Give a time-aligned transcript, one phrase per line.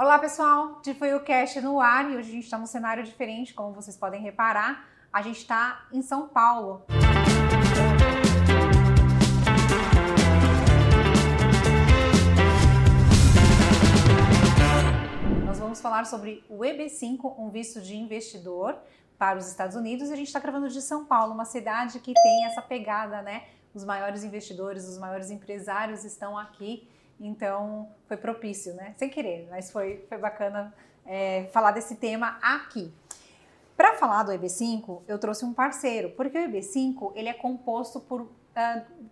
[0.00, 3.02] Olá pessoal, de foi o Cast no ar e hoje a gente está num cenário
[3.02, 4.88] diferente, como vocês podem reparar.
[5.12, 6.84] A gente está em São Paulo.
[15.44, 18.78] Nós vamos falar sobre o EB5, um visto de investidor
[19.18, 20.10] para os Estados Unidos.
[20.10, 23.48] E a gente está gravando de São Paulo, uma cidade que tem essa pegada, né?
[23.74, 26.88] Os maiores investidores, os maiores empresários estão aqui
[27.20, 28.94] então foi propício, né?
[28.96, 30.74] Sem querer, mas foi, foi bacana
[31.04, 32.92] é, falar desse tema aqui.
[33.76, 38.22] Para falar do EB5, eu trouxe um parceiro, porque o EB5 ele é composto por
[38.22, 38.28] uh,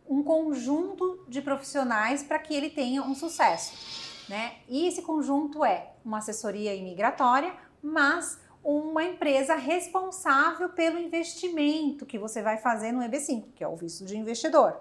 [0.08, 4.26] um conjunto de profissionais para que ele tenha um sucesso.
[4.28, 4.56] Né?
[4.68, 12.42] E esse conjunto é uma assessoria imigratória, mas uma empresa responsável pelo investimento que você
[12.42, 14.76] vai fazer no EB5, que é o visto de investidor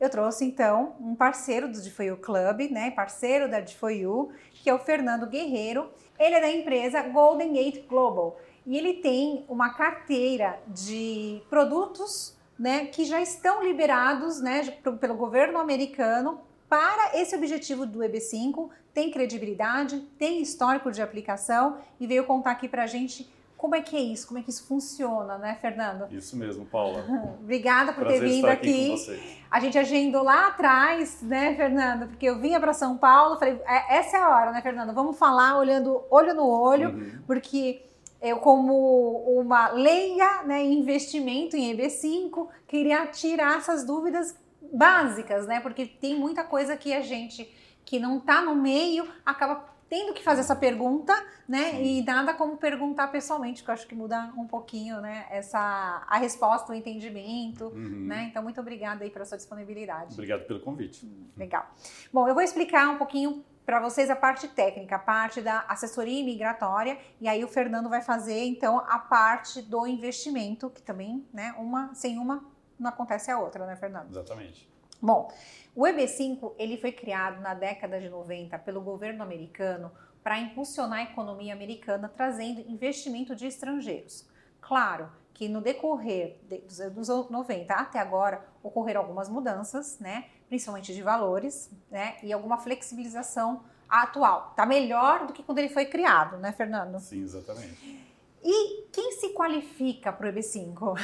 [0.00, 4.78] eu trouxe então um parceiro do DFOU Club, né, parceiro da DFOU, que é o
[4.78, 5.90] Fernando Guerreiro.
[6.18, 12.86] Ele é da empresa Golden Gate Global e ele tem uma carteira de produtos, né,
[12.86, 14.62] que já estão liberados, né,
[15.00, 18.68] pelo governo americano para esse objetivo do EB5.
[18.92, 23.82] Tem credibilidade, tem histórico de aplicação e veio contar aqui para a gente como é
[23.82, 24.28] que é isso?
[24.28, 26.06] Como é que isso funciona, né, Fernando?
[26.12, 27.04] Isso mesmo, Paula.
[27.42, 28.94] Obrigada por Prazer ter vindo aqui.
[28.94, 29.38] aqui.
[29.50, 32.06] A gente agendou lá atrás, né, Fernando?
[32.06, 34.94] Porque eu vinha para São Paulo, falei, é, essa é a hora, né, Fernando?
[34.94, 37.18] Vamos falar olhando olho no olho, uhum.
[37.26, 37.82] porque
[38.22, 44.36] eu, como uma leia né, em investimento em EB5, queria tirar essas dúvidas
[44.72, 45.58] básicas, né?
[45.58, 47.52] Porque tem muita coisa que a gente
[47.84, 51.14] que não está no meio acaba tendo que fazer essa pergunta,
[51.48, 51.70] né?
[51.70, 51.82] Sim.
[51.82, 55.26] E nada como perguntar pessoalmente, que eu acho que muda um pouquinho, né?
[55.30, 58.06] Essa a resposta, o entendimento, uhum.
[58.06, 58.26] né?
[58.30, 60.12] Então muito obrigada aí pela sua disponibilidade.
[60.12, 61.06] Obrigado pelo convite.
[61.06, 61.66] Hum, legal.
[62.12, 66.20] Bom, eu vou explicar um pouquinho para vocês a parte técnica, a parte da assessoria
[66.20, 71.54] imigratória, e aí o Fernando vai fazer então a parte do investimento, que também, né?
[71.58, 72.44] Uma sem uma
[72.78, 74.10] não acontece a outra, né, Fernando?
[74.10, 74.68] Exatamente.
[75.00, 75.30] Bom,
[75.78, 79.92] o EB5 ele foi criado na década de 90 pelo governo americano
[80.24, 84.28] para impulsionar a economia americana, trazendo investimento de estrangeiros.
[84.60, 91.00] Claro que no decorrer dos anos 90 até agora ocorreram algumas mudanças, né, principalmente de
[91.00, 94.54] valores, né, e alguma flexibilização atual.
[94.56, 96.98] Tá melhor do que quando ele foi criado, né, Fernando?
[96.98, 98.04] Sim, exatamente.
[98.42, 100.98] E quem se qualifica para o EB5?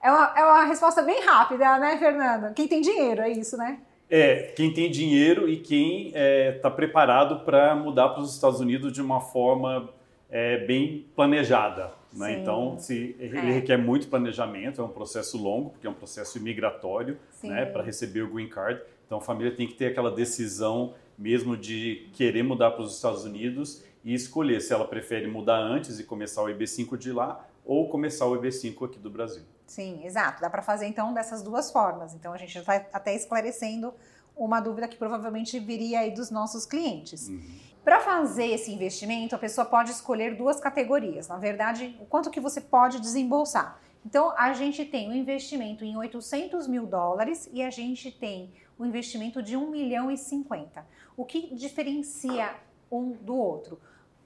[0.00, 2.54] É uma, é uma resposta bem rápida, né, Fernando?
[2.54, 3.82] Quem tem dinheiro, é isso, né?
[4.10, 8.60] É, quem tem dinheiro e quem está é, tá preparado para mudar para os Estados
[8.60, 9.90] Unidos de uma forma
[10.30, 11.92] é, bem planejada.
[12.12, 12.40] Né?
[12.40, 13.40] Então, se, ele é.
[13.40, 18.22] requer muito planejamento, é um processo longo, porque é um processo imigratório né, para receber
[18.22, 18.80] o green card.
[19.06, 23.24] Então, a família tem que ter aquela decisão mesmo de querer mudar para os Estados
[23.24, 27.86] Unidos e escolher se ela prefere mudar antes e começar o EB5 de lá ou
[27.86, 29.42] começar o EB5 aqui do Brasil.
[29.66, 30.40] Sim, exato.
[30.40, 32.14] Dá para fazer então dessas duas formas.
[32.14, 33.92] Então a gente já está até esclarecendo
[34.34, 37.28] uma dúvida que provavelmente viria aí dos nossos clientes.
[37.28, 37.42] Uhum.
[37.84, 41.28] Para fazer esse investimento, a pessoa pode escolher duas categorias.
[41.28, 43.78] Na verdade, o quanto que você pode desembolsar.
[44.06, 48.50] Então, a gente tem o um investimento em 800 mil dólares e a gente tem
[48.78, 50.86] o um investimento de 1 milhão e 50.
[51.16, 52.54] O que diferencia
[52.90, 53.78] um do outro?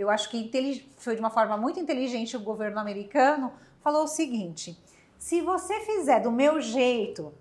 [0.03, 4.77] Eu acho que foi de uma forma muito inteligente o governo americano falou o seguinte:
[5.17, 7.33] se você fizer do meu jeito,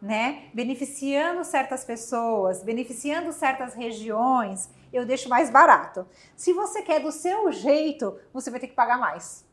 [0.00, 6.06] né, beneficiando certas pessoas, beneficiando certas regiões, eu deixo mais barato.
[6.36, 9.44] Se você quer do seu jeito, você vai ter que pagar mais.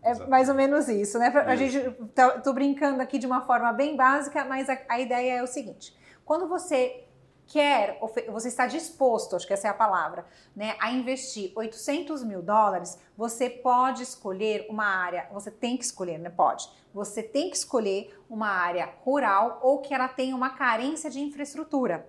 [0.00, 0.30] É Exato.
[0.30, 1.28] mais ou menos isso, né?
[1.28, 5.38] A gente tá, tô brincando aqui de uma forma bem básica, mas a, a ideia
[5.38, 5.92] é o seguinte:
[6.24, 7.05] quando você
[7.46, 7.98] quer,
[8.28, 12.98] você está disposto, acho que essa é a palavra, né, a investir 800 mil dólares,
[13.16, 16.30] você pode escolher uma área, você tem que escolher, né?
[16.30, 16.68] Pode.
[16.92, 22.08] Você tem que escolher uma área rural ou que ela tenha uma carência de infraestrutura.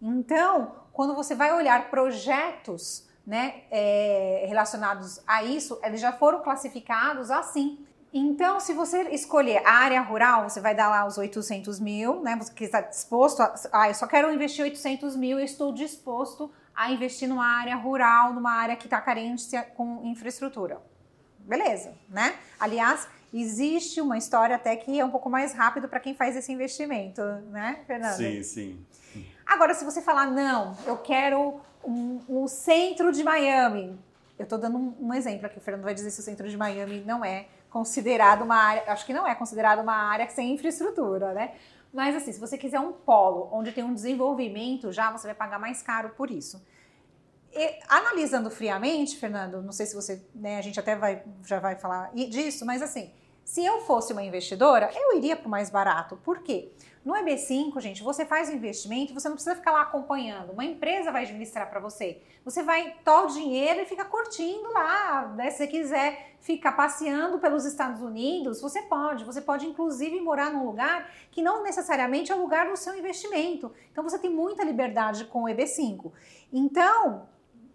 [0.00, 7.30] Então, quando você vai olhar projetos né, é, relacionados a isso, eles já foram classificados
[7.30, 7.86] assim.
[8.12, 12.36] Então, se você escolher a área rural, você vai dar lá os 800 mil, né?
[12.36, 13.54] Você está disposto a.
[13.72, 18.32] Ah, eu só quero investir 800 mil, eu estou disposto a investir numa área rural,
[18.32, 19.44] numa área que está carente
[19.76, 20.80] com infraestrutura.
[21.40, 22.34] Beleza, né?
[22.58, 26.52] Aliás, existe uma história até que é um pouco mais rápido para quem faz esse
[26.52, 28.16] investimento, né, Fernando?
[28.16, 28.86] Sim, sim.
[29.44, 33.98] Agora, se você falar, não, eu quero um, um centro de Miami.
[34.38, 36.56] Eu estou dando um, um exemplo aqui, o Fernando vai dizer se o centro de
[36.56, 41.32] Miami não é considerado uma área, acho que não é considerado uma área sem infraestrutura,
[41.34, 41.54] né?
[41.92, 45.58] Mas assim, se você quiser um polo onde tem um desenvolvimento já, você vai pagar
[45.58, 46.62] mais caro por isso.
[47.52, 51.76] e, analisando friamente, Fernando, não sei se você, né, a gente até vai, já vai
[51.76, 53.10] falar disso, mas assim,
[53.48, 56.18] se eu fosse uma investidora, eu iria para o mais barato.
[56.18, 56.70] Por quê?
[57.02, 60.52] No EB5, gente, você faz o investimento, você não precisa ficar lá acompanhando.
[60.52, 62.20] Uma empresa vai administrar para você.
[62.44, 65.32] Você vai tomar o dinheiro e fica curtindo lá.
[65.34, 65.48] Né?
[65.48, 69.24] Se você quiser ficar passeando pelos Estados Unidos, você pode.
[69.24, 73.72] Você pode, inclusive, morar num lugar que não necessariamente é o lugar do seu investimento.
[73.90, 76.12] Então, você tem muita liberdade com o EB5.
[76.52, 77.26] Então,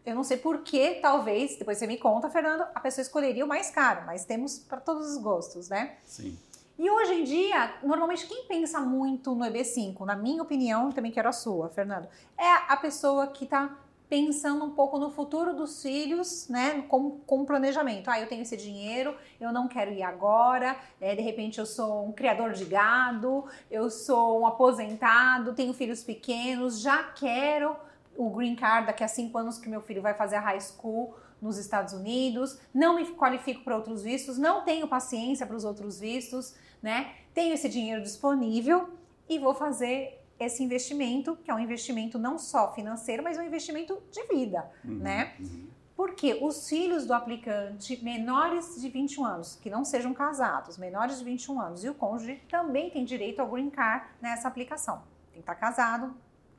[0.05, 3.47] eu não sei por que, talvez, depois você me conta, Fernando, a pessoa escolheria o
[3.47, 5.95] mais caro, mas temos para todos os gostos, né?
[6.03, 6.37] Sim.
[6.77, 11.29] E hoje em dia, normalmente quem pensa muito no EB5, na minha opinião, também quero
[11.29, 12.07] a sua, Fernando,
[12.37, 13.77] é a pessoa que está
[14.09, 18.09] pensando um pouco no futuro dos filhos, né, com, com planejamento.
[18.09, 22.05] Ah, eu tenho esse dinheiro, eu não quero ir agora, é, de repente eu sou
[22.07, 27.75] um criador de gado, eu sou um aposentado, tenho filhos pequenos, já quero
[28.17, 31.15] o green card daqui a cinco anos que meu filho vai fazer a high school
[31.41, 35.99] nos Estados Unidos, não me qualifico para outros vistos, não tenho paciência para os outros
[35.99, 37.15] vistos, né?
[37.33, 38.89] Tenho esse dinheiro disponível
[39.27, 44.01] e vou fazer esse investimento, que é um investimento não só financeiro, mas um investimento
[44.09, 45.33] de vida, uhum, né?
[45.39, 45.67] Uhum.
[45.95, 51.25] Porque os filhos do aplicante menores de 21 anos, que não sejam casados, menores de
[51.25, 55.03] 21 anos, e o cônjuge também tem direito ao green card nessa aplicação.
[55.31, 56.15] Tem que estar casado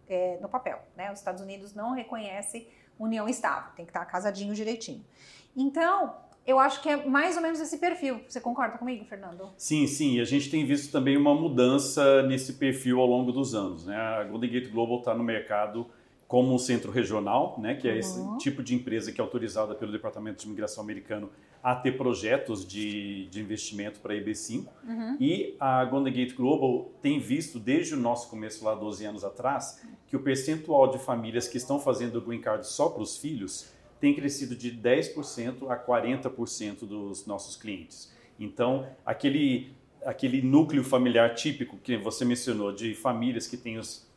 [0.08, 1.12] é, no papel, né?
[1.12, 2.68] Os Estados Unidos não reconhece
[2.98, 5.04] união estável, tem que estar casadinho direitinho.
[5.56, 6.14] Então,
[6.46, 8.20] eu acho que é mais ou menos esse perfil.
[8.28, 9.50] Você concorda comigo, Fernando?
[9.56, 10.20] Sim, sim.
[10.20, 13.86] A gente tem visto também uma mudança nesse perfil ao longo dos anos.
[13.86, 13.96] Né?
[13.96, 15.88] A Golden Gate Global está no mercado
[16.34, 18.36] como um centro regional, né, que é esse uhum.
[18.38, 21.30] tipo de empresa que é autorizada pelo Departamento de Imigração americano
[21.62, 24.66] a ter projetos de, de investimento para a EB5.
[24.82, 25.16] Uhum.
[25.20, 29.86] E a Golden Gate Global tem visto, desde o nosso começo lá 12 anos atrás,
[30.08, 33.72] que o percentual de famílias que estão fazendo o Green Card só para os filhos
[34.00, 38.12] tem crescido de 10% a 40% dos nossos clientes.
[38.40, 39.72] Então, aquele,
[40.04, 44.12] aquele núcleo familiar típico que você mencionou, de famílias que têm os,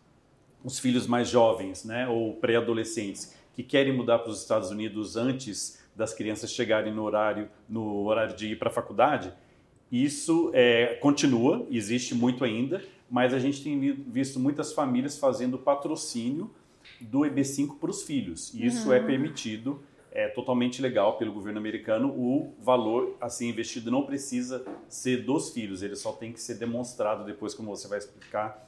[0.64, 5.80] os filhos mais jovens né, ou pré-adolescentes, que querem mudar para os Estados Unidos antes
[5.96, 9.34] das crianças chegarem no horário, no horário de ir para a faculdade,
[9.92, 16.52] isso é, continua, existe muito ainda, mas a gente tem visto muitas famílias fazendo patrocínio
[17.00, 18.54] do EB5 para os filhos.
[18.54, 19.04] E isso é uhum.
[19.04, 19.82] é permitido,
[20.12, 22.10] é totalmente legal pelo governo americano.
[22.10, 27.24] O valor assim investido não precisa ser dos filhos, ele só tem que ser demonstrado
[27.24, 28.68] depois, como você vai explicar,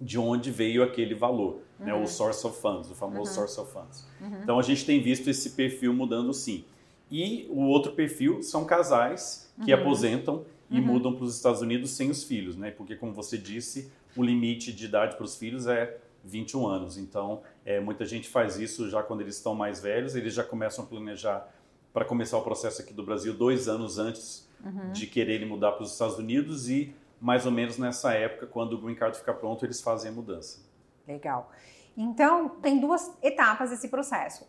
[0.00, 1.86] de onde veio aquele valor, uhum.
[1.86, 1.94] né?
[1.94, 2.06] o uhum.
[2.06, 3.36] source of funds, o famoso uhum.
[3.36, 4.06] source of funds.
[4.20, 4.42] Uhum.
[4.42, 6.64] Então a gente tem visto esse perfil mudando sim.
[7.10, 9.80] E o outro perfil são casais que uhum.
[9.80, 10.86] aposentam e uhum.
[10.86, 12.70] mudam para os Estados Unidos sem os filhos, né?
[12.70, 16.96] Porque como você disse, o limite de idade para os filhos é 21 anos.
[16.96, 20.84] Então, é, muita gente faz isso já quando eles estão mais velhos, eles já começam
[20.84, 21.52] a planejar
[21.92, 24.48] para começar o processo aqui do Brasil dois anos antes
[24.92, 28.80] de quererem mudar para os Estados Unidos e mais ou menos nessa época, quando o
[28.80, 30.60] Green Card ficar pronto, eles fazem a mudança.
[31.06, 31.50] Legal.
[31.96, 34.48] Então, tem duas etapas desse processo.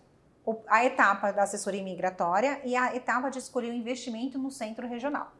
[0.68, 5.32] A etapa da assessoria migratória e a etapa de escolher o investimento no centro regional.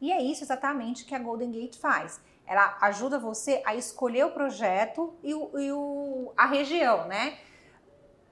[0.00, 2.20] E é isso exatamente que a Golden Gate faz
[2.50, 7.38] ela ajuda você a escolher o projeto e, o, e o, a região, né?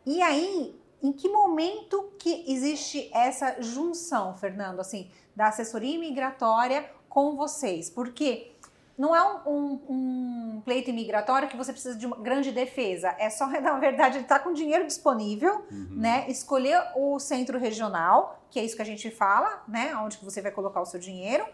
[0.05, 7.37] E aí, em que momento que existe essa junção, Fernando, assim, da assessoria imigratória com
[7.37, 7.91] vocês?
[7.91, 8.53] Porque
[8.97, 13.15] não é um, um, um, pleito imigratório que você precisa de uma grande defesa.
[13.19, 15.89] É só, na verdade, estar tá com dinheiro disponível, uhum.
[15.91, 16.27] né?
[16.29, 19.95] Escolher o centro regional, que é isso que a gente fala, né?
[19.97, 21.45] Onde que você vai colocar o seu dinheiro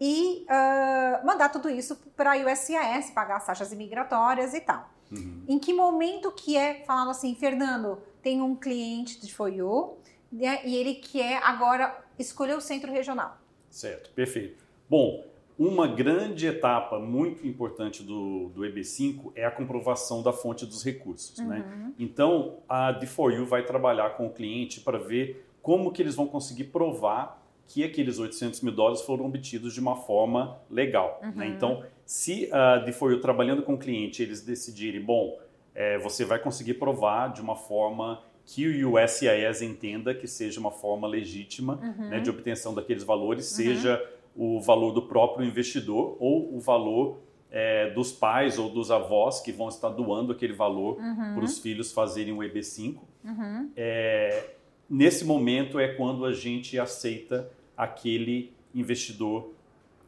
[0.00, 4.88] e uh, mandar tudo isso para a USCIS, pagar as taxas imigratórias e tal.
[5.10, 5.44] Uhum.
[5.48, 9.98] Em que momento que é falando assim, Fernando, tem um cliente de For You
[10.30, 13.38] né, e ele quer agora escolher o centro regional.
[13.70, 14.64] Certo, perfeito.
[14.88, 15.24] Bom,
[15.58, 21.38] uma grande etapa muito importante do, do EB5 é a comprovação da fonte dos recursos.
[21.40, 21.58] Né?
[21.58, 21.82] Uhum.
[21.84, 21.92] Né?
[21.98, 26.64] Então, a D4U vai trabalhar com o cliente para ver como que eles vão conseguir
[26.64, 31.18] provar que aqueles 800 mil dólares foram obtidos de uma forma legal.
[31.20, 31.28] Né?
[31.28, 31.34] Uhum.
[31.34, 31.48] Né?
[31.48, 32.48] Então, se
[32.84, 35.38] de for eu trabalhando com o cliente, eles decidirem, bom,
[35.74, 40.70] é, você vai conseguir provar de uma forma que o USIS entenda que seja uma
[40.70, 42.08] forma legítima uhum.
[42.08, 43.56] né, de obtenção daqueles valores, uhum.
[43.56, 47.18] seja o valor do próprio investidor ou o valor
[47.50, 51.34] é, dos pais ou dos avós que vão estar doando aquele valor uhum.
[51.34, 52.96] para os filhos fazerem o EB5.
[53.22, 53.70] Uhum.
[53.76, 54.44] É,
[54.88, 59.52] nesse momento é quando a gente aceita aquele investidor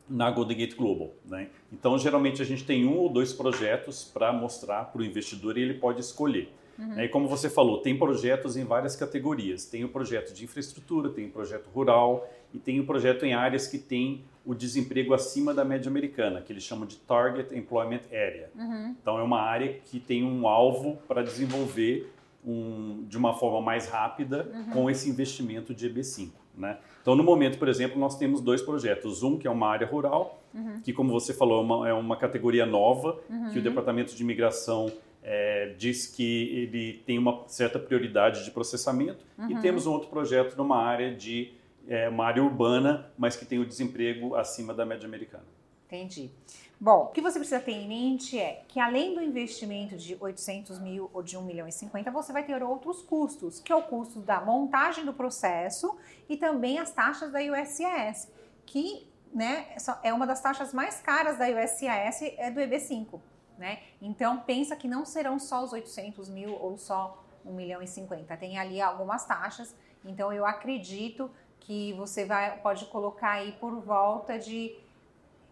[0.09, 1.13] na Golden Gate Global.
[1.27, 1.49] Né?
[1.71, 5.63] Então, geralmente a gente tem um ou dois projetos para mostrar para o investidor e
[5.63, 6.51] ele pode escolher.
[6.81, 7.01] Uhum.
[7.01, 9.67] E como você falou, tem projetos em várias categorias.
[9.67, 13.67] Tem o projeto de infraestrutura, tem o projeto rural e tem o projeto em áreas
[13.67, 18.51] que tem o desemprego acima da média americana, que eles chamam de Target Employment Area.
[18.57, 18.97] Uhum.
[19.01, 22.11] Então é uma área que tem um alvo para desenvolver
[22.45, 24.71] um, de uma forma mais rápida uhum.
[24.73, 26.31] com esse investimento de EB5.
[26.57, 26.79] Né?
[27.01, 29.23] Então, no momento, por exemplo, nós temos dois projetos.
[29.23, 30.81] Um que é uma área rural, uhum.
[30.83, 33.51] que, como você falou, é uma, é uma categoria nova, uhum.
[33.51, 34.91] que o Departamento de Imigração
[35.23, 39.25] é, diz que ele tem uma certa prioridade de processamento.
[39.39, 39.61] E uhum.
[39.61, 41.53] temos um outro projeto numa área de
[41.89, 45.45] é, uma área urbana, mas que tem o desemprego acima da média americana.
[45.87, 46.31] Entendi.
[46.79, 50.79] Bom, o que você precisa ter em mente é que além do investimento de 800
[50.79, 53.83] mil ou de 1 milhão e 50, você vai ter outros custos, que é o
[53.83, 55.95] custo da montagem do processo
[56.27, 58.33] e também as taxas da USCIS,
[58.65, 59.67] que né,
[60.03, 63.21] é uma das taxas mais caras da USCIS, é do EB5.
[63.61, 63.81] Né?
[64.01, 68.35] Então, pensa que não serão só os 800 mil ou só 1 milhão e 50.
[68.39, 69.77] Tem ali algumas taxas.
[70.03, 74.75] Então, eu acredito que você vai, pode colocar aí por volta de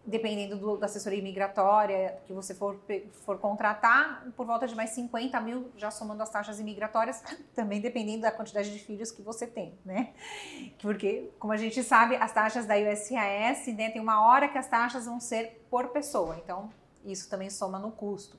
[0.03, 2.79] dependendo do, da assessoria imigratória que você for,
[3.25, 7.21] for contratar, por volta de mais 50 mil, já somando as taxas imigratórias,
[7.53, 10.13] também dependendo da quantidade de filhos que você tem, né?
[10.81, 14.67] Porque, como a gente sabe, as taxas da USCIS, né, tem uma hora que as
[14.67, 16.71] taxas vão ser por pessoa, então
[17.05, 18.37] isso também soma no custo.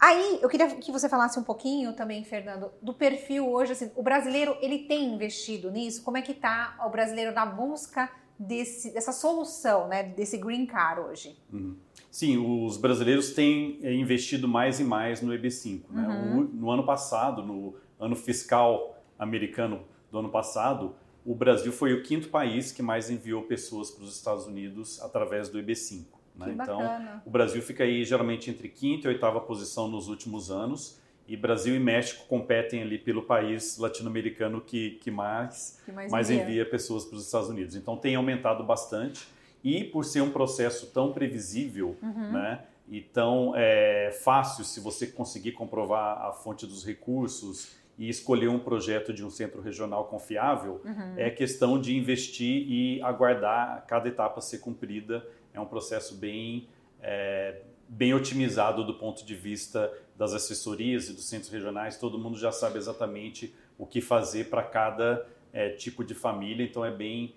[0.00, 4.02] Aí, eu queria que você falasse um pouquinho também, Fernando, do perfil hoje, assim, o
[4.02, 6.02] brasileiro, ele tem investido nisso?
[6.02, 11.02] Como é que está o brasileiro na busca desse, dessa solução, né, desse green card
[11.02, 11.38] hoje?
[11.52, 11.76] Uhum.
[12.10, 15.84] Sim, os brasileiros têm é, investido mais e mais no EB5.
[15.88, 16.08] Né?
[16.08, 16.50] Uhum.
[16.52, 22.28] no ano passado, no ano fiscal americano do ano passado, o Brasil foi o quinto
[22.28, 26.06] país que mais enviou pessoas para os Estados Unidos através do EB5.
[26.36, 26.52] Né?
[26.54, 26.80] Então,
[27.26, 31.00] o Brasil fica aí geralmente entre quinta e oitava posição nos últimos anos.
[31.28, 36.30] E Brasil e México competem ali pelo país latino-americano que, que, mais, que mais, mais
[36.30, 36.44] envia.
[36.44, 37.76] envia pessoas para os Estados Unidos.
[37.76, 39.26] Então tem aumentado bastante.
[39.62, 42.32] E por ser um processo tão previsível, uhum.
[42.32, 42.64] né?
[42.88, 48.58] E tão é, fácil se você conseguir comprovar a fonte dos recursos e escolher um
[48.58, 51.14] projeto de um centro regional confiável, uhum.
[51.16, 55.24] é questão de investir e aguardar cada etapa ser cumprida.
[55.54, 56.68] É um processo bem,
[57.00, 62.38] é, bem otimizado do ponto de vista das assessorias e dos centros regionais, todo mundo
[62.38, 67.34] já sabe exatamente o que fazer para cada é, tipo de família, então é bem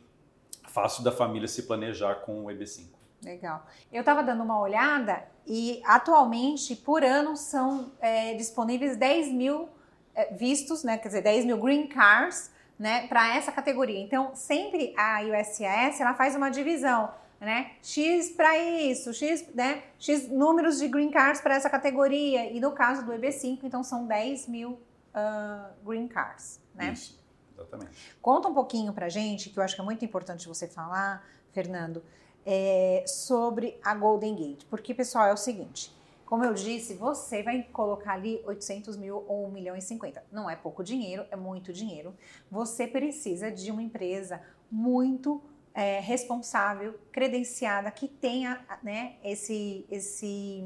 [0.68, 2.88] fácil da família se planejar com o EB5.
[3.24, 3.66] Legal.
[3.92, 9.70] Eu estava dando uma olhada e atualmente, por ano, são é, disponíveis 10 mil
[10.14, 14.00] é, vistos, né, quer dizer, 10 mil green cars né, para essa categoria.
[14.00, 17.74] Então, sempre a USCIS ela faz uma divisão né?
[17.82, 19.84] X para isso, X, né?
[20.00, 22.52] X números de green cards para essa categoria.
[22.52, 26.94] E no caso do EB5, então são 10 mil uh, green cards, né?
[26.94, 27.20] Isso,
[27.54, 27.92] exatamente.
[28.22, 32.04] Conta um pouquinho para gente, que eu acho que é muito importante você falar, Fernando,
[32.46, 34.66] é, sobre a Golden Gate.
[34.70, 35.96] Porque, pessoal, é o seguinte.
[36.26, 40.24] Como eu disse, você vai colocar ali 800 mil ou 1 milhão e 50.
[40.32, 42.16] Não é pouco dinheiro, é muito dinheiro.
[42.50, 45.42] Você precisa de uma empresa muito
[45.76, 50.64] é, responsável, credenciada, que tenha né, esse, esse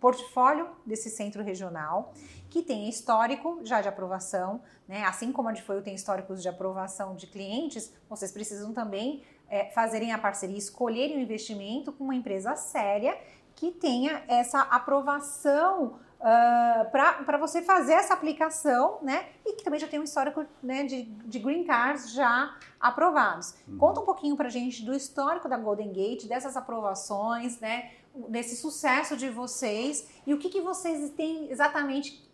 [0.00, 2.12] portfólio desse centro regional,
[2.50, 5.04] que tenha histórico já de aprovação, né?
[5.04, 9.66] assim como a de foi tem históricos de aprovação de clientes, vocês precisam também é,
[9.70, 13.16] fazerem a parceria, escolherem o investimento com uma empresa séria
[13.54, 19.26] que tenha essa aprovação uh, para você fazer essa aplicação, né?
[19.44, 23.54] E que também já tem um histórico né, de, de green cards já aprovados.
[23.66, 23.76] Uhum.
[23.76, 27.90] Conta um pouquinho para gente do histórico da Golden Gate, dessas aprovações, né?
[28.28, 32.30] Desse sucesso de vocês e o que, que vocês têm exatamente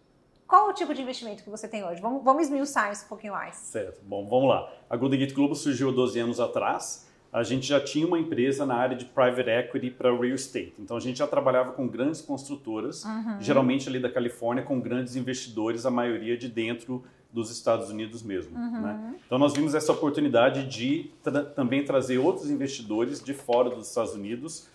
[0.47, 2.01] qual o tipo de investimento que você tem hoje?
[2.01, 3.55] Vamos, vamos esmiuçar isso um pouquinho mais.
[3.57, 4.01] Certo.
[4.03, 4.73] Bom, vamos lá.
[4.89, 8.75] A Golden Gate Global surgiu 12 anos atrás a gente já tinha uma empresa na
[8.75, 10.75] área de private equity para real estate.
[10.79, 13.41] Então a gente já trabalhava com grandes construtoras, uhum.
[13.41, 18.57] geralmente ali da Califórnia, com grandes investidores, a maioria de dentro dos Estados Unidos mesmo.
[18.57, 18.81] Uhum.
[18.81, 19.15] Né?
[19.27, 24.15] Então nós vimos essa oportunidade de tra também trazer outros investidores de fora dos Estados
[24.15, 24.67] Unidos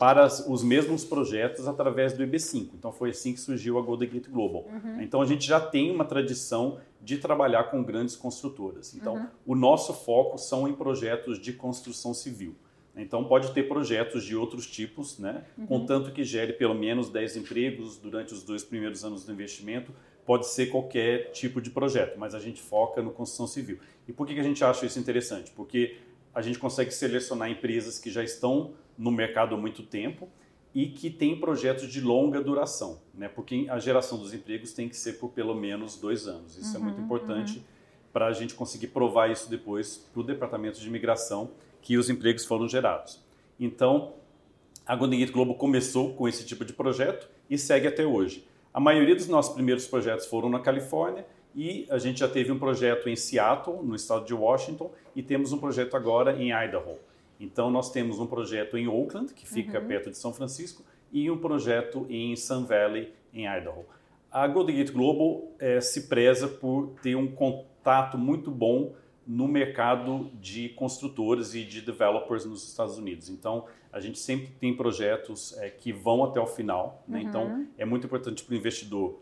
[0.00, 2.70] para os mesmos projetos através do EB5.
[2.72, 4.64] Então foi assim que surgiu a Golden Gate Global.
[4.66, 5.02] Uhum.
[5.02, 8.94] Então a gente já tem uma tradição de trabalhar com grandes construtoras.
[8.94, 9.26] Então uhum.
[9.48, 12.56] o nosso foco são em projetos de construção civil.
[12.96, 15.44] Então pode ter projetos de outros tipos, né?
[15.58, 15.66] Uhum.
[15.66, 19.92] Contanto que gere pelo menos 10 empregos durante os dois primeiros anos do investimento,
[20.24, 23.78] pode ser qualquer tipo de projeto, mas a gente foca no construção civil.
[24.08, 25.50] E por que a gente acha isso interessante?
[25.50, 25.98] Porque
[26.34, 30.28] a gente consegue selecionar empresas que já estão no mercado há muito tempo
[30.74, 33.28] e que tem projetos de longa duração, né?
[33.28, 36.56] porque a geração dos empregos tem que ser por pelo menos dois anos.
[36.56, 37.64] Isso uhum, é muito uhum, importante uhum.
[38.12, 41.50] para a gente conseguir provar isso depois para o Departamento de Imigração
[41.82, 43.20] que os empregos foram gerados.
[43.58, 44.14] Então,
[44.86, 48.46] a Golden Gate Globo começou com esse tipo de projeto e segue até hoje.
[48.72, 52.58] A maioria dos nossos primeiros projetos foram na Califórnia e a gente já teve um
[52.58, 56.96] projeto em Seattle, no estado de Washington, e temos um projeto agora em Idaho.
[57.38, 59.86] Então, nós temos um projeto em Oakland, que fica uhum.
[59.86, 63.84] perto de São Francisco, e um projeto em Sun Valley, em Idaho.
[64.30, 68.94] A Golden Gate Global é, se preza por ter um contato muito bom
[69.26, 73.28] no mercado de construtores e de developers nos Estados Unidos.
[73.28, 77.02] Então, a gente sempre tem projetos é, que vão até o final.
[77.08, 77.20] Né?
[77.20, 77.28] Uhum.
[77.28, 79.18] Então, é muito importante para o investidor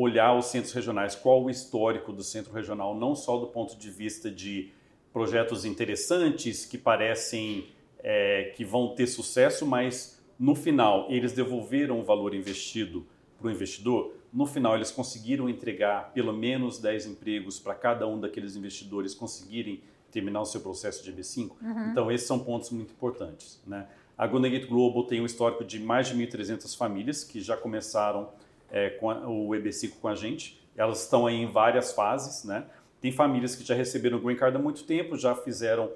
[0.00, 3.90] olhar os centros regionais, qual o histórico do centro regional, não só do ponto de
[3.90, 4.70] vista de
[5.12, 7.66] projetos interessantes que parecem
[7.98, 13.04] é, que vão ter sucesso, mas no final eles devolveram o valor investido
[13.36, 14.14] para o investidor.
[14.32, 19.82] No final eles conseguiram entregar pelo menos 10 empregos para cada um daqueles investidores conseguirem
[20.12, 21.50] terminar o seu processo de EB5.
[21.60, 21.90] Uhum.
[21.90, 23.60] Então esses são pontos muito importantes.
[23.66, 23.88] Né?
[24.16, 28.28] A Gunegate Global tem um histórico de mais de 1.300 famílias que já começaram
[28.70, 30.60] é, com a, o EB5 com a gente.
[30.76, 32.66] Elas estão aí em várias fases, né?
[33.00, 35.90] Tem famílias que já receberam o Green Card há muito tempo, já fizeram,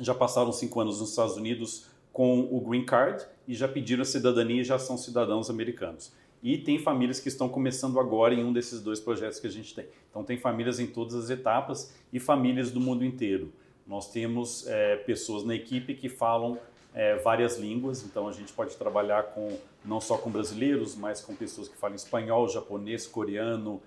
[0.00, 4.04] já passaram cinco anos nos Estados Unidos com o Green Card e já pediram a
[4.04, 6.12] cidadania e já são cidadãos americanos.
[6.42, 9.74] E tem famílias que estão começando agora em um desses dois projetos que a gente
[9.74, 9.86] tem.
[10.10, 13.52] Então tem famílias em todas as etapas e famílias do mundo inteiro.
[13.86, 16.58] Nós temos é, pessoas na equipe que falam
[16.96, 21.36] é, várias línguas, então a gente pode trabalhar com não só com brasileiros, mas com
[21.36, 23.82] pessoas que falam espanhol, japonês, coreano,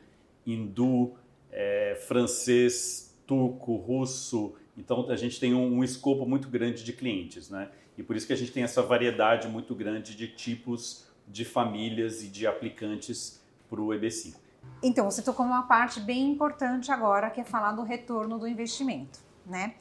[0.45, 1.15] hindu,
[1.51, 4.53] é, francês, turco, russo.
[4.77, 7.71] Então a gente tem um, um, escopo muito grande de clientes, né?
[7.97, 12.23] E por isso que a gente tem essa variedade muito grande de tipos de famílias
[12.23, 14.35] e de aplicantes para o EB5.
[14.83, 19.19] Então, você tocou numa parte bem importante agora, que é falar do retorno do investimento,
[19.45, 19.75] né?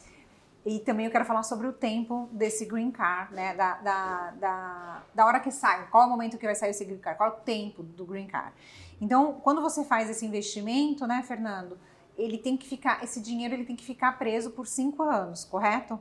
[0.68, 3.54] E também eu quero falar sobre o tempo desse green card, né?
[3.54, 6.84] Da, da, da, da hora que sai, qual é o momento que vai sair esse
[6.84, 8.52] green card, qual é o tempo do green card.
[9.00, 11.78] Então, quando você faz esse investimento, né, Fernando,
[12.18, 15.98] ele tem que ficar, esse dinheiro ele tem que ficar preso por cinco anos, correto?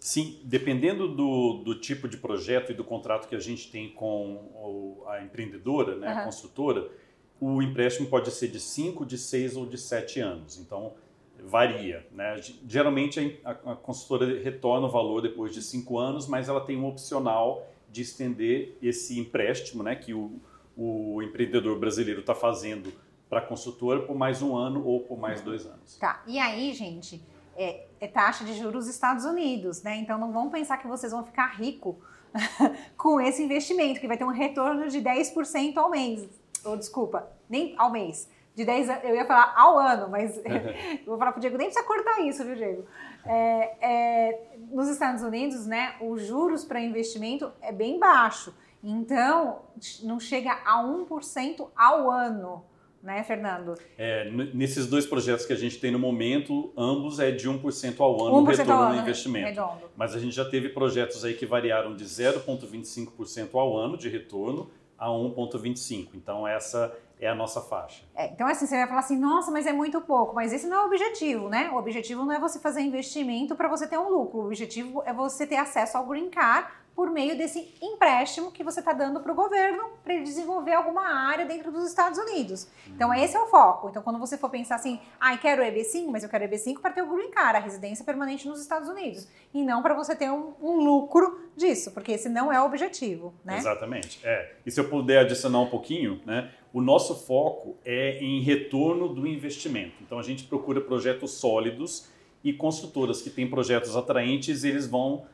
[0.00, 5.04] Sim, dependendo do, do tipo de projeto e do contrato que a gente tem com
[5.08, 6.20] a empreendedora, né, uhum.
[6.20, 6.90] a construtora,
[7.38, 10.56] o empréstimo pode ser de 5, de 6 ou de 7 anos.
[10.56, 10.94] Então,
[11.44, 12.06] varia.
[12.12, 12.40] Né?
[12.66, 16.86] Geralmente, a, a construtora retorna o valor depois de 5 anos, mas ela tem um
[16.86, 20.40] opcional de estender esse empréstimo, né, que o,
[20.76, 22.92] o empreendedor brasileiro está fazendo
[23.28, 25.96] para a consultora por mais um ano ou por mais dois anos.
[25.96, 26.22] Tá.
[26.26, 27.22] E aí, gente,
[27.56, 29.96] é, é taxa de juros dos Estados Unidos, né?
[29.96, 31.98] Então não vão pensar que vocês vão ficar rico
[32.96, 36.28] com esse investimento, que vai ter um retorno de 10% ao mês.
[36.64, 38.28] Ou desculpa, nem ao mês.
[38.56, 40.40] De 10 eu ia falar ao ano, mas
[41.06, 42.86] vou falar pro Diego, nem precisa cortar isso, viu, Diego?
[43.26, 48.54] É, é, nos Estados Unidos, né, os juros para investimento é bem baixo.
[48.82, 49.60] Então,
[50.02, 52.64] não chega a 1% ao ano,
[53.02, 53.74] né, Fernando?
[53.98, 58.24] É, nesses dois projetos que a gente tem no momento, ambos é de 1% ao
[58.24, 59.48] ano 1% o retorno ao ano, no investimento.
[59.48, 59.90] Redondo.
[59.94, 64.70] Mas a gente já teve projetos aí que variaram de 0,25% ao ano de retorno
[64.98, 66.08] a 1,25%.
[66.14, 68.04] Então, essa é a nossa faixa.
[68.14, 70.34] É, então, assim, você vai falar assim, nossa, mas é muito pouco.
[70.34, 71.70] Mas esse não é o objetivo, né?
[71.70, 74.40] O objetivo não é você fazer investimento para você ter um lucro.
[74.40, 78.80] O objetivo é você ter acesso ao Green Card por meio desse empréstimo que você
[78.80, 82.66] está dando para o governo para ele desenvolver alguma área dentro dos Estados Unidos.
[82.88, 83.90] Então, esse é o foco.
[83.90, 87.02] Então, quando você for pensar assim, ah, quero EB5, mas eu quero EB5 para ter
[87.02, 90.54] o green card, a residência permanente nos Estados Unidos, e não para você ter um,
[90.62, 93.58] um, lucro disso, porque esse não é o objetivo, né?
[93.58, 94.18] Exatamente.
[94.24, 94.54] É.
[94.64, 96.50] E se eu puder adicionar um pouquinho, né?
[96.76, 99.94] O nosso foco é em retorno do investimento.
[100.02, 102.06] Então, a gente procura projetos sólidos
[102.44, 105.24] e construtoras que têm projetos atraentes, eles vão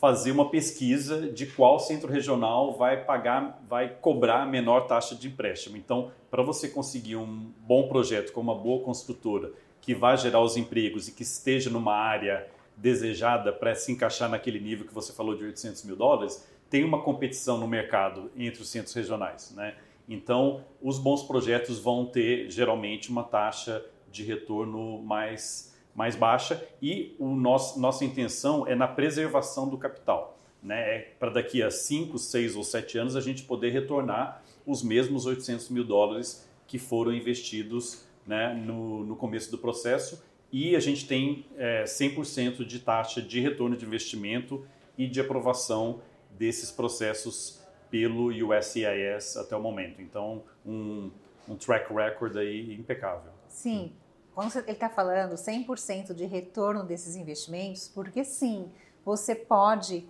[0.00, 5.28] fazer uma pesquisa de qual centro regional vai pagar, vai cobrar a menor taxa de
[5.28, 5.76] empréstimo.
[5.76, 10.56] Então, para você conseguir um bom projeto com uma boa construtora que vai gerar os
[10.56, 15.36] empregos e que esteja numa área desejada para se encaixar naquele nível que você falou
[15.36, 19.76] de 800 mil dólares, tem uma competição no mercado entre os centros regionais, né?
[20.08, 27.16] Então, os bons projetos vão ter geralmente uma taxa de retorno mais mais baixa e
[27.18, 30.38] o nosso, nossa intenção é na preservação do capital.
[30.62, 30.96] Né?
[30.96, 35.26] É para daqui a 5, 6 ou 7 anos a gente poder retornar os mesmos
[35.26, 41.04] 800 mil dólares que foram investidos né, no, no começo do processo e a gente
[41.04, 44.64] tem é, 100% de taxa de retorno de investimento
[44.96, 47.57] e de aprovação desses processos
[47.90, 50.00] pelo USCIS até o momento.
[50.02, 51.10] Então, um,
[51.48, 53.32] um track record aí impecável.
[53.48, 53.92] Sim.
[54.34, 58.70] Quando ele está falando 100% de retorno desses investimentos, porque sim,
[59.04, 60.08] você pode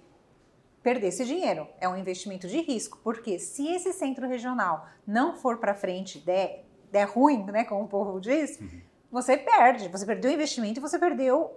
[0.82, 1.66] perder esse dinheiro.
[1.80, 6.64] É um investimento de risco, porque se esse centro regional não for para frente, der,
[6.90, 8.80] der ruim, né, como o povo diz, uhum.
[9.10, 9.88] você perde.
[9.88, 11.56] Você perdeu o investimento e você perdeu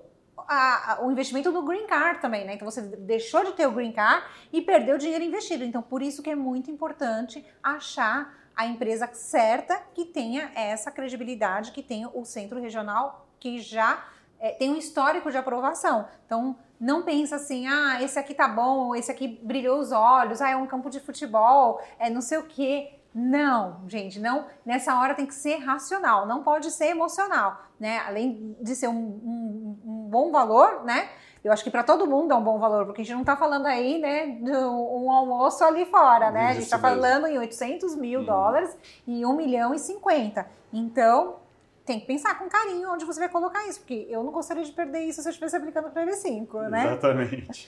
[0.52, 2.56] a, o investimento do green card também, né?
[2.56, 5.64] Então você deixou de ter o green card e perdeu o dinheiro investido.
[5.64, 11.72] Então por isso que é muito importante achar a empresa certa que tenha essa credibilidade,
[11.72, 14.06] que tenha o centro regional que já
[14.40, 16.08] é, tem um histórico de aprovação.
[16.26, 20.50] Então, não pensa assim, ah, esse aqui tá bom, esse aqui brilhou os olhos, ah,
[20.50, 22.98] é um campo de futebol, é não sei o quê.
[23.14, 24.46] Não, gente, não.
[24.66, 27.98] Nessa hora tem que ser racional, não pode ser emocional, né?
[28.06, 31.10] Além de ser um, um, um bom valor, né?
[31.44, 33.36] Eu acho que para todo mundo é um bom valor, porque a gente não está
[33.36, 36.50] falando aí, né, de um almoço ali fora, né?
[36.50, 38.26] a gente está falando em 800 mil hum.
[38.26, 40.46] dólares e 1 milhão e 50.
[40.72, 41.38] Então,
[41.84, 44.72] tem que pensar com carinho onde você vai colocar isso, porque eu não gostaria de
[44.72, 46.86] perder isso se eu estivesse aplicando para EV5, né?
[46.86, 47.68] Exatamente.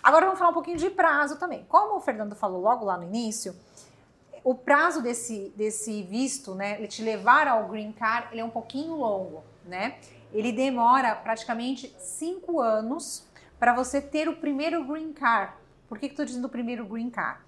[0.00, 1.66] Agora vamos falar um pouquinho de prazo também.
[1.68, 3.52] Como o Fernando falou logo lá no início,
[4.44, 8.94] o prazo desse, desse visto, né, te levar ao green card, ele é um pouquinho
[8.94, 9.96] longo, né?
[10.32, 13.26] ele demora praticamente cinco anos
[13.58, 15.52] para você ter o primeiro green card.
[15.88, 17.40] Por que estou dizendo o primeiro green card?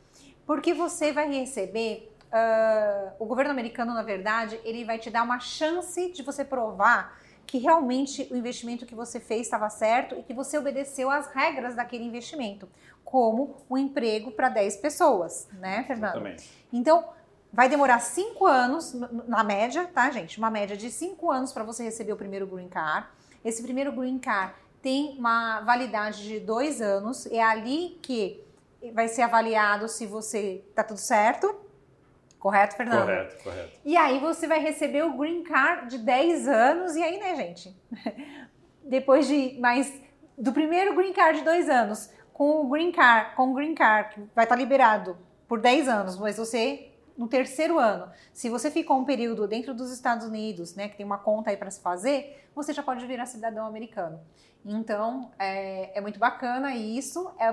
[0.46, 5.38] Porque você vai receber, uh, o governo americano, na verdade, ele vai te dar uma
[5.38, 10.32] chance de você provar que realmente o investimento que você fez estava certo e que
[10.32, 12.68] você obedeceu às regras daquele investimento,
[13.04, 16.14] como o um emprego para 10 pessoas, né, Fernando?
[16.14, 16.59] Exatamente.
[16.72, 17.04] Então,
[17.52, 18.94] Vai demorar cinco anos,
[19.26, 20.38] na média, tá, gente?
[20.38, 23.08] Uma média de cinco anos para você receber o primeiro green card.
[23.44, 27.26] Esse primeiro green card tem uma validade de dois anos.
[27.26, 28.44] É ali que
[28.94, 31.52] vai ser avaliado se você tá tudo certo.
[32.38, 33.00] Correto, Fernando?
[33.00, 33.80] Correto, correto.
[33.84, 36.94] E aí você vai receber o green card de 10 anos.
[36.94, 37.76] E aí, né, gente?
[38.84, 39.92] Depois de mais
[40.38, 44.14] do primeiro green card de dois anos, com o green card, com o green card
[44.14, 45.18] que vai estar liberado
[45.50, 49.90] por 10 anos, mas você no terceiro ano, se você ficou um período dentro dos
[49.90, 53.26] Estados Unidos, né, que tem uma conta aí para se fazer, você já pode virar
[53.26, 54.20] cidadão americano.
[54.64, 57.52] Então, é, é muito bacana e isso é,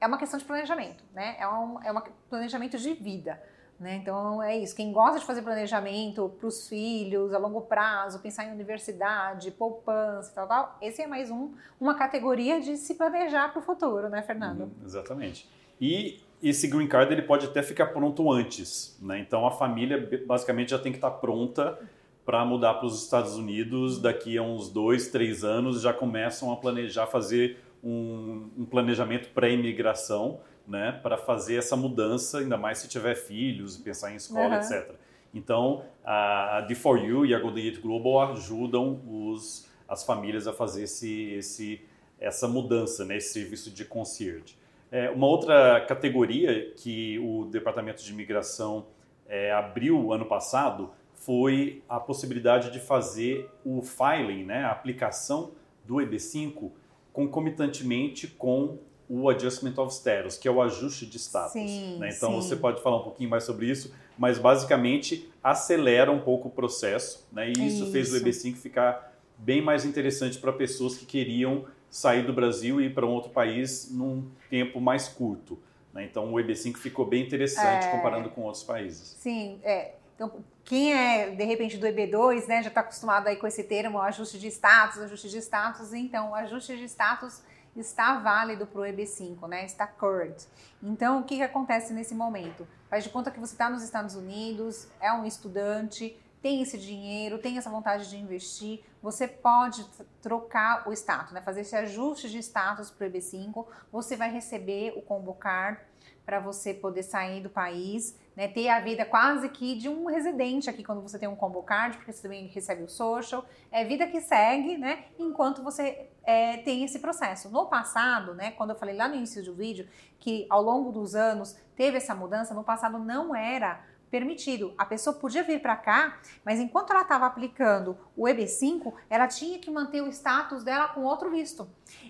[0.00, 1.36] é uma questão de planejamento, né?
[1.38, 3.40] É um, é um planejamento de vida.
[3.78, 3.94] Né?
[3.94, 4.74] Então é isso.
[4.74, 10.32] Quem gosta de fazer planejamento para os filhos a longo prazo, pensar em universidade, poupança,
[10.34, 14.22] tal, tal, esse é mais um, uma categoria de se planejar para o futuro, né,
[14.22, 14.62] Fernando?
[14.62, 15.48] Uhum, exatamente.
[15.80, 19.18] E esse green card ele pode até ficar pronto antes, né?
[19.18, 21.78] Então a família basicamente já tem que estar pronta
[22.24, 26.56] para mudar para os Estados Unidos daqui a uns dois, três anos já começam a
[26.56, 30.92] planejar fazer um, um planejamento pré-imigração, né?
[31.02, 34.54] Para fazer essa mudança, ainda mais se tiver filhos, pensar em escola, uhum.
[34.54, 34.94] etc.
[35.34, 41.32] Então a D4U e a Golden Gate Global ajudam os, as famílias a fazer esse,
[41.32, 41.80] esse,
[42.20, 43.16] essa mudança, né?
[43.16, 44.57] Esse serviço de concierge.
[44.90, 48.86] É, uma outra categoria que o Departamento de Imigração
[49.28, 55.52] é, abriu ano passado foi a possibilidade de fazer o filing, né, a aplicação
[55.84, 56.70] do EB5
[57.12, 61.52] concomitantemente com o Adjustment of Status, que é o ajuste de status.
[61.52, 62.10] Sim, né?
[62.14, 62.48] Então sim.
[62.48, 67.26] você pode falar um pouquinho mais sobre isso, mas basicamente acelera um pouco o processo,
[67.32, 67.48] né?
[67.48, 67.92] E isso, isso.
[67.92, 72.86] fez o EB5 ficar bem mais interessante para pessoas que queriam sair do Brasil e
[72.86, 75.58] ir para um outro país num tempo mais curto.
[75.92, 76.04] Né?
[76.04, 77.90] Então o EB5 ficou bem interessante é...
[77.90, 79.16] comparando com outros países.
[79.18, 79.94] Sim, é.
[80.14, 84.00] Então, quem é, de repente, do EB2, né, já está acostumado aí com esse termo,
[84.00, 87.40] ajuste de status, ajuste de status, então, o ajuste de status
[87.76, 90.42] está válido para o EB5, né, está current.
[90.82, 92.66] Então, o que, que acontece nesse momento?
[92.90, 97.38] Faz de conta que você está nos Estados Unidos, é um estudante, tem esse dinheiro,
[97.38, 99.84] tem essa vontade de investir, você pode
[100.22, 101.40] trocar o status, né?
[101.40, 105.80] fazer esse ajuste de status para o EB5, você vai receber o combo card
[106.24, 108.48] para você poder sair do país, né?
[108.48, 111.96] ter a vida quase que de um residente aqui quando você tem um combo card,
[111.96, 115.06] porque você também recebe o social, é vida que segue, né?
[115.18, 117.48] enquanto você é, tem esse processo.
[117.48, 119.88] No passado, né, quando eu falei lá no início do vídeo,
[120.20, 124.74] que ao longo dos anos teve essa mudança, no passado não era permitido.
[124.76, 129.58] A pessoa podia vir para cá, mas enquanto ela estava aplicando o EB5, ela tinha
[129.58, 131.68] que manter o status dela com outro visto.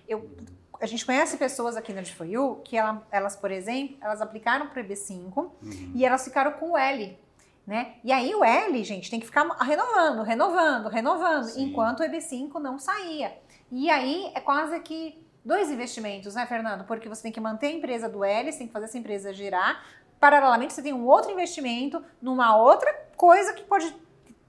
[0.09, 0.31] Eu,
[0.81, 4.83] a gente conhece pessoas aqui na DFOU que ela, elas, por exemplo, elas aplicaram para
[4.83, 5.53] o EB5 uhum.
[5.95, 7.19] e elas ficaram com o L.
[7.67, 7.97] Né?
[8.03, 11.65] E aí o L, gente, tem que ficar renovando, renovando, renovando, Sim.
[11.65, 13.37] enquanto o EB5 não saía.
[13.71, 16.85] E aí é quase que dois investimentos, né, Fernando?
[16.85, 19.35] Porque você tem que manter a empresa do L, você tem que fazer essa empresa
[19.35, 19.85] girar,
[20.21, 23.95] paralelamente você tem um outro investimento numa outra coisa que pode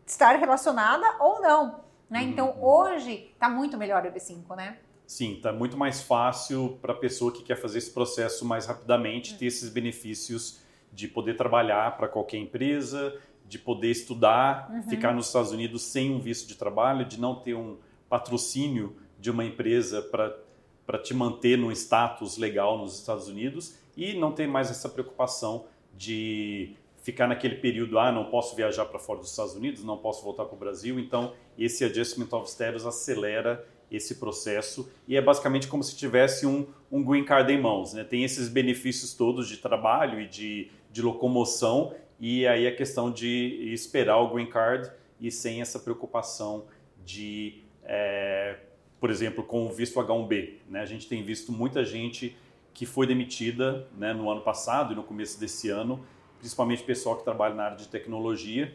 [0.05, 1.81] estar relacionada ou não.
[2.09, 2.21] Né?
[2.21, 2.29] Uhum.
[2.29, 4.77] Então hoje está muito melhor o EB5, né?
[5.05, 9.37] Sim, está muito mais fácil para a pessoa que quer fazer esse processo mais rapidamente,
[9.37, 10.59] ter esses benefícios
[10.91, 14.83] de poder trabalhar para qualquer empresa, de poder estudar, uhum.
[14.83, 17.77] ficar nos Estados Unidos sem um visto de trabalho, de não ter um
[18.07, 24.31] patrocínio de uma empresa para te manter num status legal nos Estados Unidos e não
[24.31, 29.29] ter mais essa preocupação de ficar naquele período, ah, não posso viajar para fora dos
[29.29, 30.97] Estados Unidos, não posso voltar para o Brasil.
[30.97, 36.65] Então, esse Adjustment of Status acelera esse processo e é basicamente como se tivesse um,
[36.89, 37.93] um green card em mãos.
[37.93, 38.05] Né?
[38.05, 43.69] Tem esses benefícios todos de trabalho e de, de locomoção e aí a questão de
[43.73, 46.67] esperar o green card e sem essa preocupação
[47.03, 48.55] de, é,
[48.97, 50.53] por exemplo, com o visto H1B.
[50.69, 50.79] Né?
[50.79, 52.37] A gente tem visto muita gente
[52.79, 55.99] que foi demitida né, no ano passado e no começo desse ano,
[56.37, 58.73] principalmente pessoal que trabalha na área de tecnologia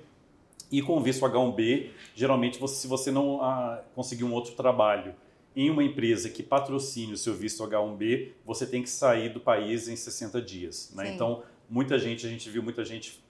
[0.71, 5.15] e com visto H1B, geralmente, você, se você não ah, conseguir um outro trabalho
[5.57, 9.89] em uma empresa que patrocine o seu visto H1B, você tem que sair do país
[9.89, 10.93] em 60 dias.
[10.95, 11.15] Né?
[11.15, 13.25] Então, muita gente, a gente viu muita gente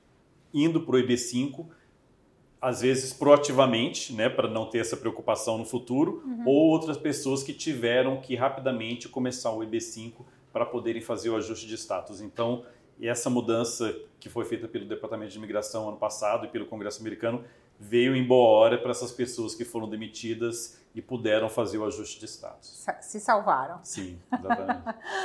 [0.53, 1.67] indo para o EB5,
[2.61, 6.49] às vezes proativamente, né, para não ter essa preocupação no futuro, uhum.
[6.49, 11.67] ou outras pessoas que tiveram que rapidamente começar o EB5 para poderem fazer o ajuste
[11.67, 12.21] de status.
[12.21, 12.65] Então,
[13.03, 17.45] essa mudança que foi feita pelo Departamento de Imigração ano passado e pelo Congresso americano
[17.79, 22.21] veio em boa hora para essas pessoas que foram demitidas e puderam fazer o ajuste
[22.21, 22.87] de status.
[23.01, 23.81] Se salvaram.
[23.83, 24.83] Sim, exatamente.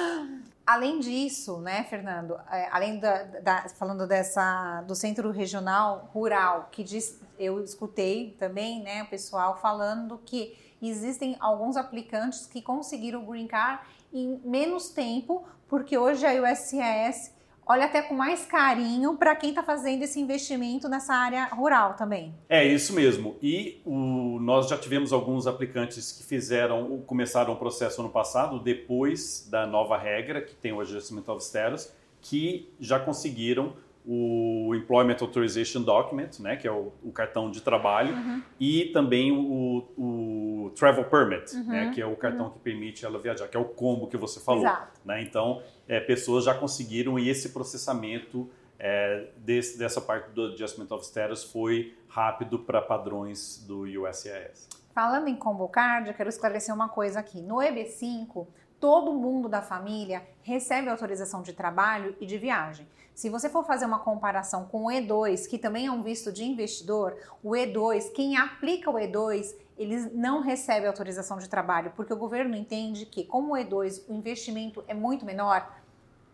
[0.65, 6.83] além disso, né, Fernando, é, além da, da, falando dessa do centro regional rural, que
[6.83, 13.81] diz, eu escutei também, né, o pessoal falando que existem alguns aplicantes que conseguiram card
[14.13, 17.33] em menos tempo, porque hoje a USCIS
[17.65, 22.33] olha até com mais carinho para quem está fazendo esse investimento nessa área rural também.
[22.49, 23.37] É isso mesmo.
[23.41, 29.47] E o, nós já tivemos alguns aplicantes que fizeram, começaram o processo ano passado, depois
[29.51, 33.73] da nova regra, que tem o Adjustment of Status, que já conseguiram
[34.11, 38.41] o Employment Authorization Document, né, que é o, o cartão de trabalho, uhum.
[38.59, 41.67] e também o, o Travel Permit, uhum.
[41.67, 42.53] né, que é o cartão uhum.
[42.53, 44.65] que permite ela viajar, que é o combo que você falou.
[45.05, 45.21] Né?
[45.21, 51.05] Então, é, pessoas já conseguiram e esse processamento é, desse, dessa parte do Adjustment of
[51.05, 54.67] Status foi rápido para padrões do USCIS.
[54.91, 57.41] Falando em combo card, eu quero esclarecer uma coisa aqui.
[57.41, 58.47] No EB5,
[58.79, 62.87] todo mundo da família recebe autorização de trabalho e de viagem.
[63.13, 66.45] Se você for fazer uma comparação com o E2, que também é um visto de
[66.45, 72.17] investidor, o E2, quem aplica o E2, eles não recebe autorização de trabalho, porque o
[72.17, 75.69] governo entende que, como o E2, o investimento é muito menor,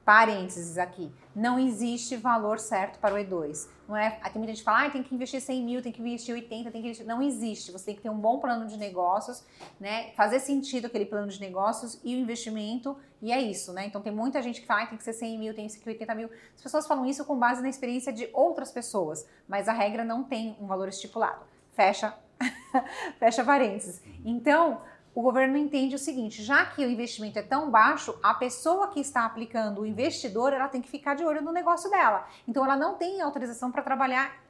[0.06, 3.68] Parênteses aqui, não existe valor certo para o E2.
[3.88, 6.00] Não é, tem muita gente que fala, ah, tem que investir 100 mil, tem que
[6.00, 7.08] investir 80, tem que investir...
[7.08, 9.44] Não existe, você tem que ter um bom plano de negócios,
[9.80, 10.12] né?
[10.12, 13.88] fazer sentido aquele plano de negócios e o investimento, e é isso, né?
[13.88, 15.90] Então tem muita gente que fala, ah, tem que ser 100 mil, tem que ser
[15.90, 16.30] 80 mil.
[16.56, 20.24] As pessoas falam isso com base na experiência de outras pessoas, mas a regra não
[20.24, 21.44] tem um valor estipulado.
[21.74, 22.14] Fecha,
[23.18, 24.04] fecha parênteses.
[24.24, 24.82] Então,
[25.16, 29.00] o governo entende o seguinte: já que o investimento é tão baixo, a pessoa que
[29.00, 32.28] está aplicando, o investidor, ela tem que ficar de olho no negócio dela.
[32.46, 34.44] Então, ela não tem autorização para trabalhar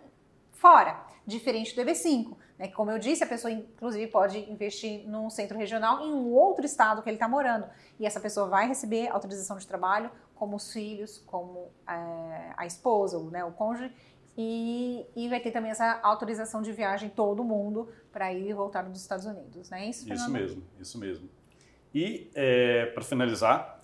[0.52, 2.36] fora, diferente do EB5.
[2.58, 2.70] Né?
[2.70, 7.04] Como eu disse, a pessoa, inclusive, pode investir num centro regional em um outro estado
[7.04, 7.68] que ele está morando.
[8.00, 13.20] E essa pessoa vai receber autorização de trabalho, como os filhos, como é, a esposa,
[13.30, 13.94] né, o cônjuge,
[14.38, 18.84] e, e vai ter também essa autorização de viagem todo mundo para ir e voltar
[18.84, 19.90] dos Estados Unidos, né?
[19.90, 21.30] Isso, isso mesmo, isso mesmo.
[21.94, 23.82] E é, para finalizar,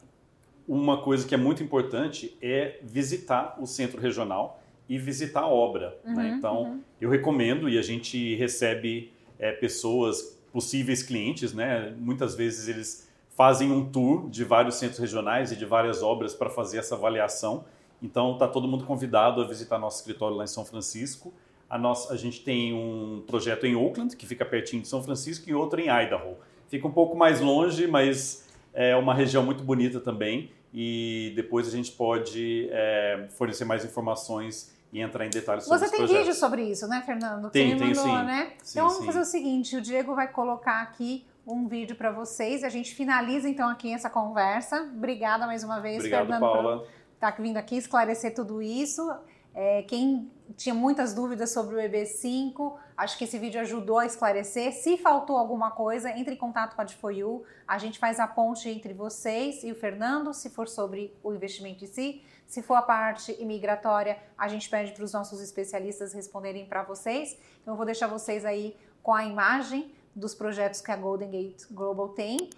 [0.67, 5.97] uma coisa que é muito importante é visitar o centro regional e visitar a obra.
[6.03, 6.11] Né?
[6.11, 6.35] Uhum, né?
[6.37, 6.81] Então, uhum.
[6.99, 11.95] eu recomendo e a gente recebe é, pessoas, possíveis clientes, né?
[11.97, 16.49] Muitas vezes eles fazem um tour de vários centros regionais e de várias obras para
[16.49, 17.63] fazer essa avaliação
[18.01, 21.33] então, está todo mundo convidado a visitar nosso escritório lá em São Francisco.
[21.69, 25.49] A, nossa, a gente tem um projeto em Oakland, que fica pertinho de São Francisco,
[25.49, 26.35] e outro em Idaho.
[26.67, 30.51] Fica um pouco mais longe, mas é uma região muito bonita também.
[30.73, 35.89] E depois a gente pode é, fornecer mais informações e entrar em detalhes sobre Você
[35.89, 36.25] tem projetos.
[36.25, 37.49] vídeo sobre isso, né, Fernando?
[37.49, 38.23] Tem, tem mandou, sim.
[38.23, 38.53] Né?
[38.61, 38.79] sim.
[38.79, 39.05] Então vamos sim.
[39.05, 42.63] fazer o seguinte: o Diego vai colocar aqui um vídeo para vocês.
[42.63, 44.81] A gente finaliza então aqui essa conversa.
[44.95, 46.41] Obrigada mais uma vez, Obrigado, Fernando.
[46.41, 46.87] Paula.
[47.21, 49.07] Tá vindo aqui esclarecer tudo isso.
[49.53, 54.73] É, quem tinha muitas dúvidas sobre o EB5, acho que esse vídeo ajudou a esclarecer.
[54.73, 57.43] Se faltou alguma coisa, entre em contato com a DFOU.
[57.67, 61.83] A gente faz a ponte entre vocês e o Fernando, se for sobre o investimento
[61.83, 62.23] em si.
[62.47, 67.37] Se for a parte imigratória, a gente pede para os nossos especialistas responderem para vocês.
[67.61, 71.65] Então, eu vou deixar vocês aí com a imagem dos projetos que a Golden Gate
[71.69, 72.49] Global tem.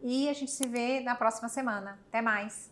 [0.00, 1.98] E a gente se vê na próxima semana.
[2.06, 2.71] Até mais.